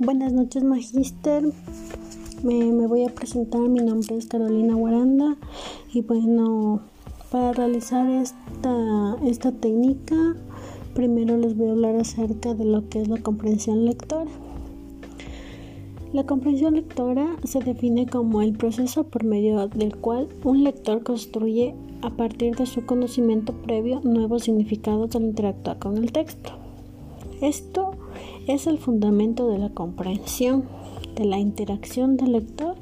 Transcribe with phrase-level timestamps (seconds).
[0.00, 1.42] Buenas noches, Magister.
[2.44, 3.62] Me, voy a presentar.
[3.62, 5.36] Mi nombre es Carolina Guaranda.
[5.92, 6.82] Y bueno,
[7.32, 10.36] para realizar esta, esta técnica,
[10.94, 14.30] primero les voy a hablar acerca de lo que es la comprensión lectora.
[16.12, 21.74] La comprensión lectora se define como el proceso por medio del cual un lector construye
[22.02, 26.52] a partir de su conocimiento previo nuevos significados al interactuar con el texto.
[27.40, 27.87] Esto
[28.48, 30.64] es el fundamento de la comprensión,
[31.14, 32.76] de la interacción del lector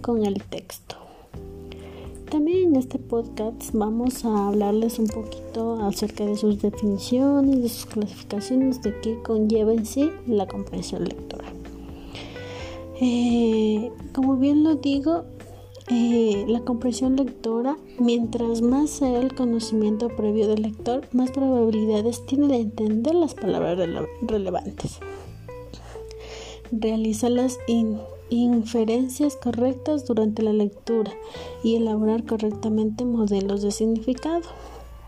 [0.00, 0.96] con el texto.
[2.30, 7.86] También en este podcast vamos a hablarles un poquito acerca de sus definiciones, de sus
[7.86, 11.48] clasificaciones, de qué conlleva en sí la comprensión lectora.
[13.00, 15.24] Eh, como bien lo digo,
[15.92, 22.46] eh, la comprensión lectora, mientras más sea el conocimiento previo del lector, más probabilidades tiene
[22.46, 23.76] de entender las palabras
[24.22, 25.00] relevantes.
[26.70, 27.58] Realiza las
[28.28, 31.10] inferencias correctas durante la lectura
[31.64, 34.42] y elaborar correctamente modelos de significado.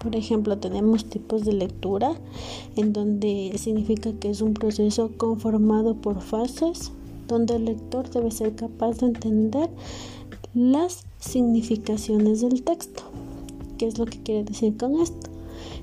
[0.03, 2.17] Por ejemplo, tenemos tipos de lectura
[2.75, 6.91] en donde significa que es un proceso conformado por fases,
[7.29, 9.71] donde el lector debe ser capaz de entender
[10.55, 13.05] las significaciones del texto.
[13.79, 15.31] ¿Qué es lo que quiere decir con esto?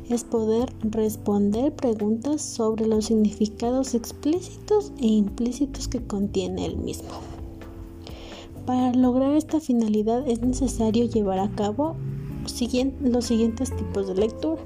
[0.09, 7.09] Es poder responder preguntas sobre los significados explícitos e implícitos que contiene el mismo.
[8.67, 11.95] Para lograr esta finalidad es necesario llevar a cabo
[12.43, 14.61] los siguientes tipos de lectura.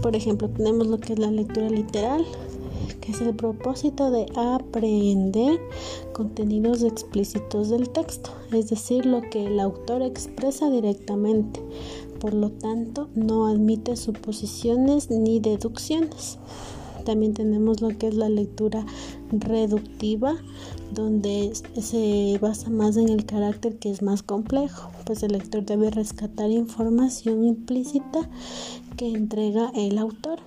[0.00, 2.24] Por ejemplo, tenemos lo que es la lectura literal,
[3.00, 5.60] que es el propósito de aprender
[6.12, 11.60] contenidos explícitos del texto, es decir, lo que el autor expresa directamente.
[12.20, 16.38] Por lo tanto, no admite suposiciones ni deducciones.
[17.04, 18.86] También tenemos lo que es la lectura
[19.32, 20.36] reductiva,
[20.92, 25.90] donde se basa más en el carácter que es más complejo, pues el lector debe
[25.90, 28.28] rescatar información implícita
[28.96, 30.38] que entrega el autor.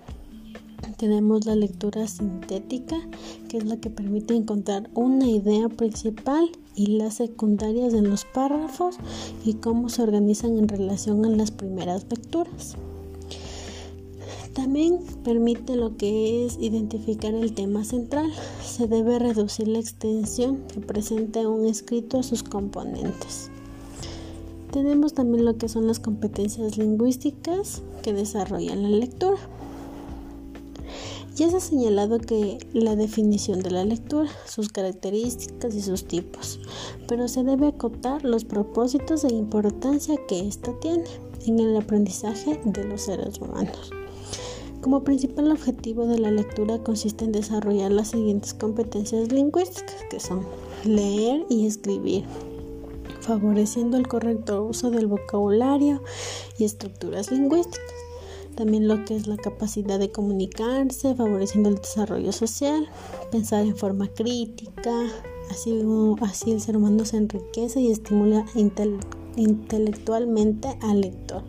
[0.97, 2.95] Tenemos la lectura sintética,
[3.49, 8.95] que es la que permite encontrar una idea principal y las secundarias en los párrafos
[9.43, 12.75] y cómo se organizan en relación a las primeras lecturas.
[14.53, 18.31] También permite lo que es identificar el tema central.
[18.63, 23.51] Se debe reducir la extensión que presenta un escrito a sus componentes.
[24.71, 29.37] Tenemos también lo que son las competencias lingüísticas que desarrollan la lectura.
[31.35, 36.61] Ya se ha señalado que la definición de la lectura, sus características y sus tipos,
[37.09, 41.03] pero se debe acotar los propósitos e importancia que ésta tiene
[41.45, 43.91] en el aprendizaje de los seres humanos.
[44.79, 50.45] Como principal objetivo de la lectura consiste en desarrollar las siguientes competencias lingüísticas, que son
[50.85, 52.23] leer y escribir,
[53.19, 56.01] favoreciendo el correcto uso del vocabulario
[56.57, 58.04] y estructuras lingüísticas
[58.55, 62.89] también lo que es la capacidad de comunicarse, favoreciendo el desarrollo social,
[63.31, 65.03] pensar en forma crítica,
[65.51, 65.81] así,
[66.21, 68.45] así el ser humano se enriquece y estimula
[69.35, 71.43] intelectualmente al lector.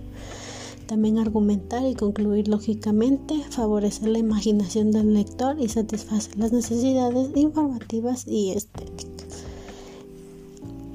[0.86, 8.26] También argumentar y concluir lógicamente, favorecer la imaginación del lector y satisfacer las necesidades informativas
[8.26, 9.15] y estéticas.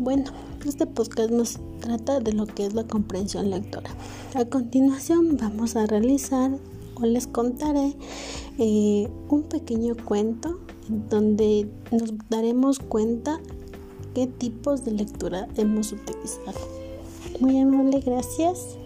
[0.03, 0.31] Bueno,
[0.65, 3.91] este podcast nos trata de lo que es la comprensión lectora.
[4.33, 6.57] A continuación vamos a realizar
[6.95, 7.95] o les contaré
[8.57, 13.39] eh, un pequeño cuento en donde nos daremos cuenta
[14.15, 16.59] qué tipos de lectura hemos utilizado.
[17.39, 18.79] Muy amable, gracias.